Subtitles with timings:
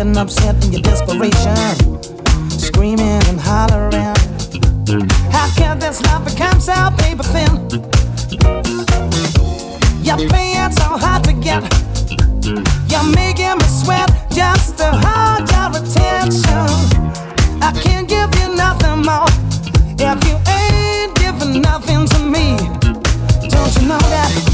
[0.00, 1.54] Getting upset in your desperation,
[2.58, 4.16] screaming and hollering.
[5.30, 7.52] How can this love become so paper thin?
[10.02, 11.62] You're paying so hard to get.
[12.88, 16.70] You're making me sweat just to hold your attention.
[17.60, 19.28] I can't give you nothing more
[20.00, 22.56] if you ain't giving nothing to me.
[23.50, 24.49] Don't you know that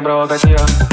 [0.00, 0.89] sembra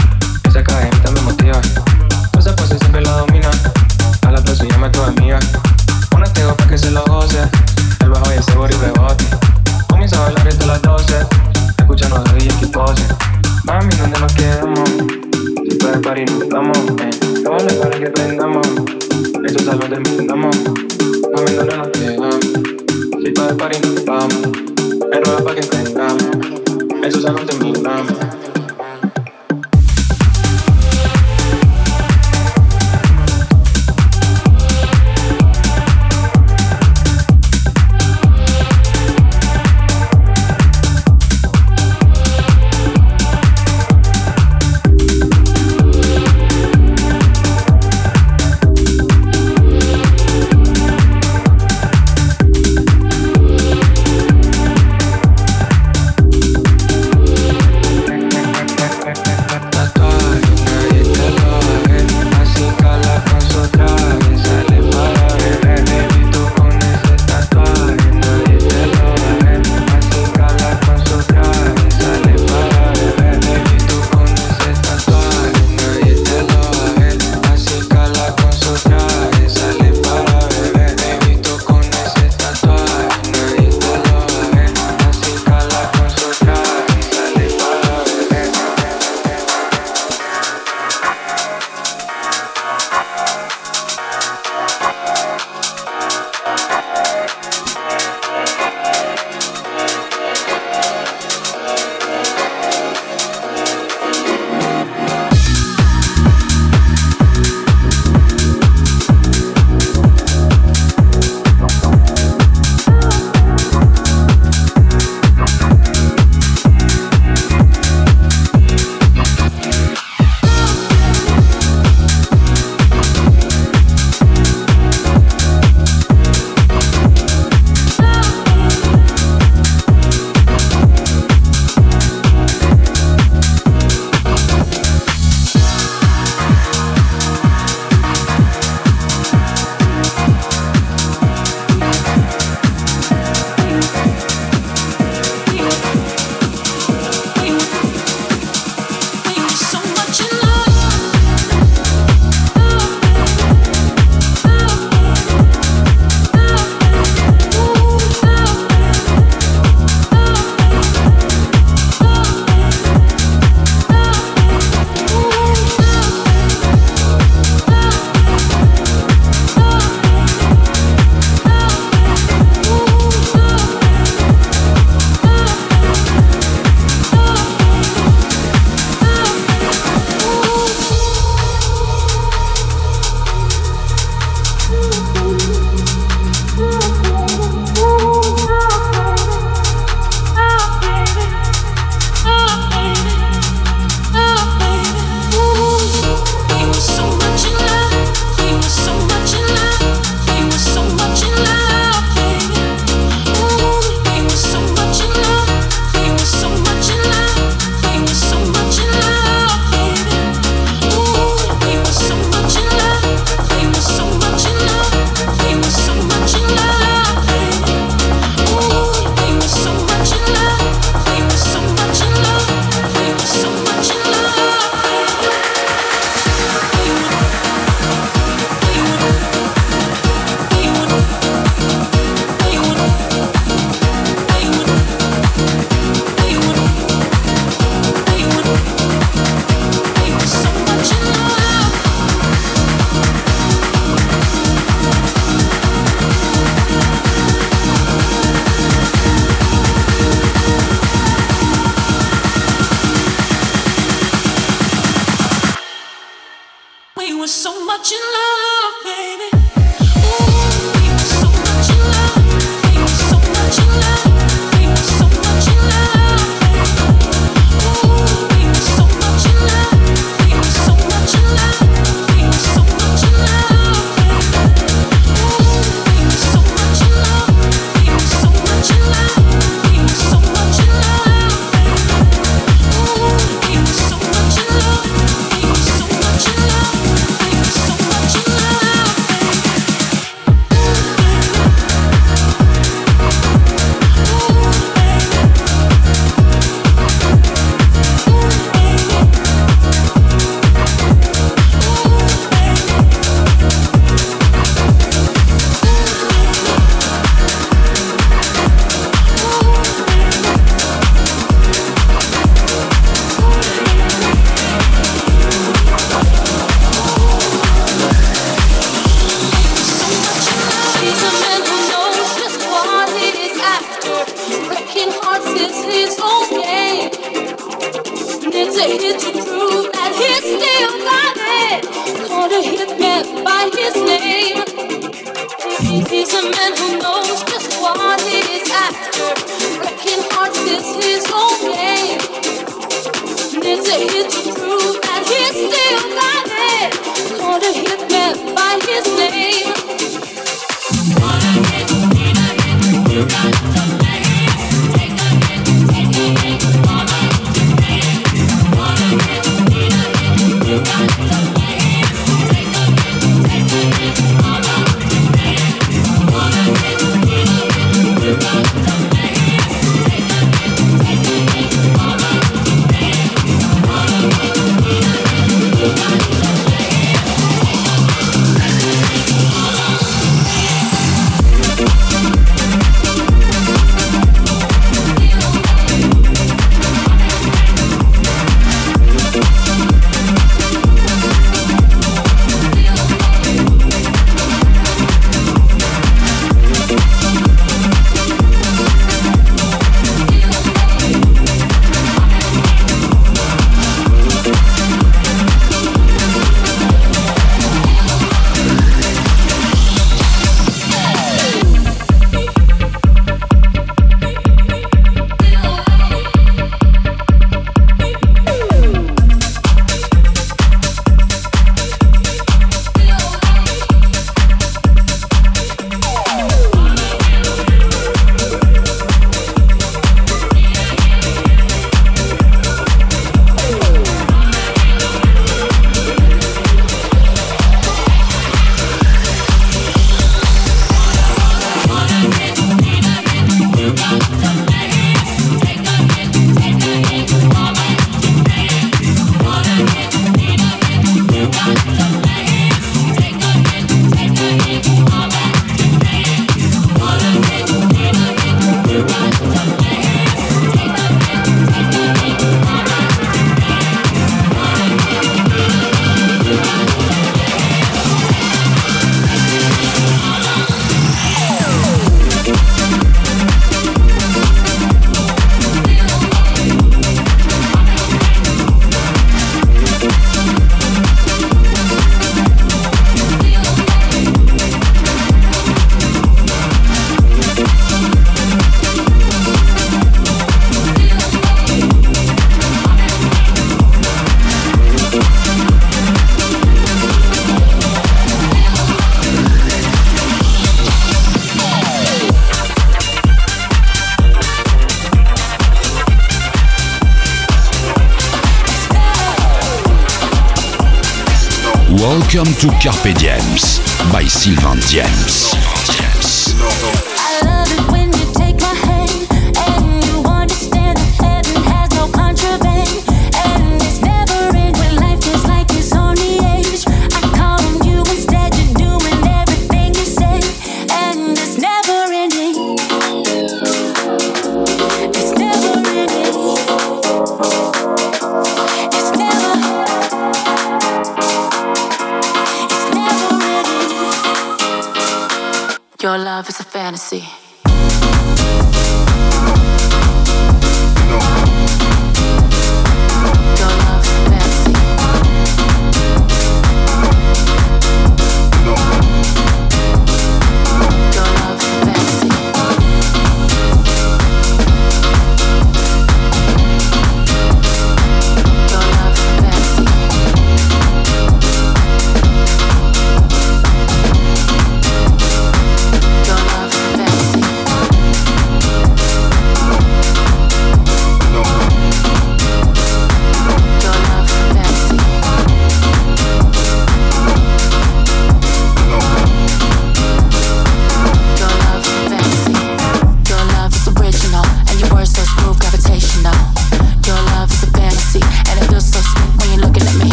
[512.18, 513.60] Welcome to Carpe Diems
[513.94, 515.47] by Sylvain Diems.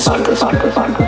[0.00, 1.03] Dream about this.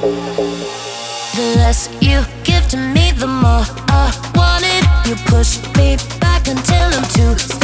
[0.00, 4.82] The less you give to me, the more I want it.
[5.06, 7.59] You push me back until I'm two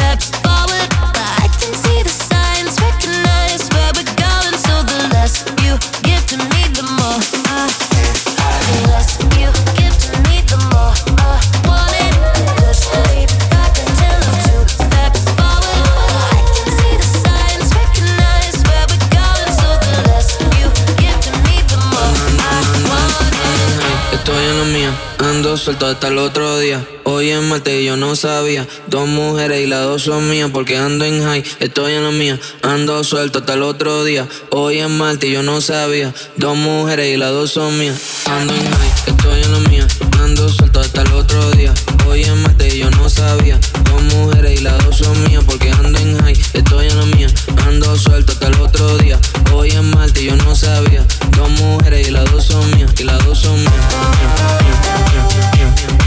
[25.67, 26.87] suelto hasta el otro día.
[27.03, 28.65] Hoy es martes y yo no sabía.
[28.87, 31.43] Dos mujeres y las dos son mías porque ando en high.
[31.59, 34.29] Estoy en lo mío, ando suelto hasta el otro día.
[34.53, 36.15] Hoy es martes y yo no sabía.
[36.37, 38.01] Dos mujeres y las dos son mías.
[38.27, 39.85] Ando en high, estoy en lo mío,
[40.23, 41.75] ando suelto hasta el otro día.
[42.07, 43.59] Hoy es martes y yo no sabía.
[43.91, 46.41] Dos mujeres y las dos son mías porque ando en high.
[46.53, 47.27] Estoy en lo mío,
[47.67, 49.19] ando suelto hasta el otro día.
[49.53, 51.05] Hoy es martes y yo no sabía.
[51.37, 52.93] Dos mujeres y las dos son mías.
[52.99, 54.66] Y las dos son mías.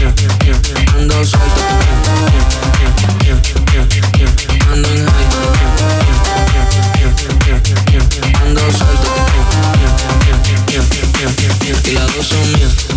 [0.00, 1.60] Ando suelto.
[4.72, 5.28] Ando en high.
[8.42, 9.10] Ando suelto.
[11.84, 12.89] Y dos son mías.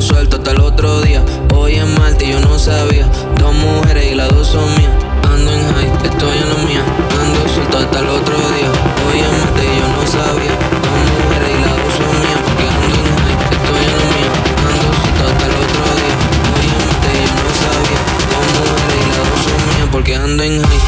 [0.00, 1.24] Suelto hasta el otro día.
[1.54, 3.06] Hoy es martes y yo no sabía.
[3.38, 4.90] Dos mujeres y las dos son mías.
[5.22, 6.84] Ando en high, estoy en lo mía.
[7.20, 8.70] Ando suelto hasta el otro día.
[9.06, 10.50] Hoy es martes y yo no sabía.
[10.82, 14.30] Dos mujeres y las dos son mías porque ando en high, estoy en lo mía.
[14.66, 16.16] Ando suelto hasta el otro día.
[16.52, 18.00] Hoy es martes y yo no sabía.
[18.34, 20.82] Dos mujeres y las dos son mías porque ando en high,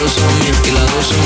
[0.00, 1.19] sabroso, mi afilador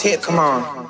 [0.00, 0.89] tip, come on.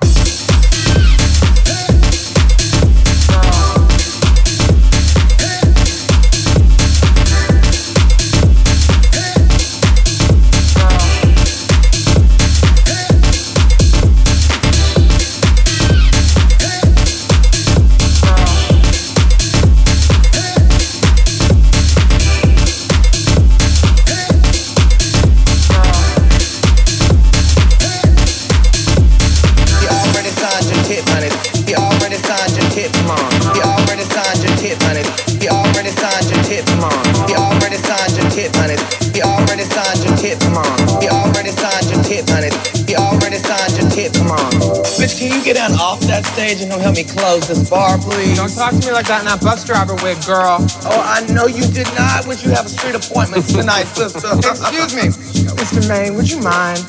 [46.50, 48.36] manager who help me close this bar, please?
[48.36, 50.58] Don't talk to me like that in that bus driver wig, girl.
[50.82, 54.34] Oh, I know you did not, Would you have a street appointment tonight, sister.
[54.42, 55.14] Excuse me,
[55.54, 55.86] Mr.
[55.86, 56.82] Maine, would you mind?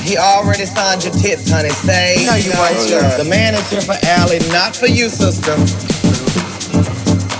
[0.00, 1.68] He already signed your tips, honey.
[1.68, 2.88] Say no, you ain't.
[2.88, 3.04] Sure.
[3.20, 5.52] The manager for Allie, not for you, sister.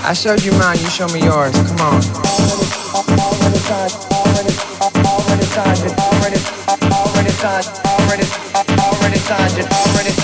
[0.05, 0.77] I showed you mine.
[0.77, 1.55] You show me yours.
[1.65, 2.01] Come on.
[2.93, 3.93] Already, signed.
[4.13, 4.53] Already,
[4.85, 5.81] already signed.
[5.97, 6.39] Already,
[6.93, 7.67] already signed.
[7.89, 9.65] Already, already signed.
[9.65, 10.18] Already.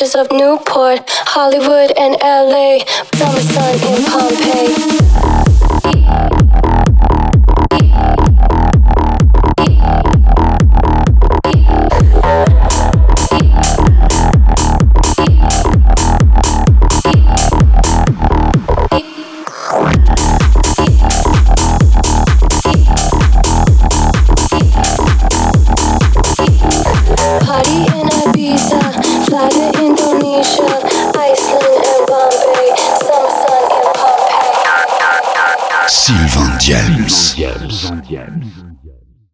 [0.00, 1.79] beaches of Newport, Hollywood.